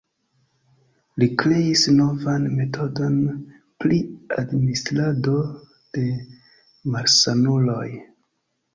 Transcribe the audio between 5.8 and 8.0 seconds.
de malsanuloj.